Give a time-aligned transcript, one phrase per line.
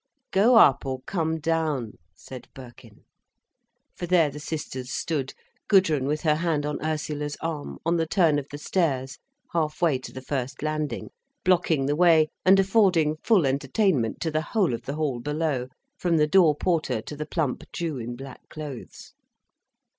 [0.31, 3.03] "Go up—or come down," said Birkin.
[3.95, 5.35] For there the sisters stood,
[5.67, 9.19] Gudrun with her hand on Ursula's arm, on the turn of the stairs
[9.53, 11.11] half way to the first landing,
[11.45, 15.67] blocking the way and affording full entertainment to the whole of the hall below,
[15.99, 19.13] from the door porter to the plump Jew in black clothes.